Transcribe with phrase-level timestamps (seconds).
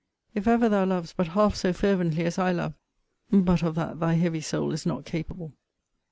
[0.33, 2.73] If ever thou lovedst but half so fervently as I love
[3.29, 5.53] but of that thy heavy soul is not capable.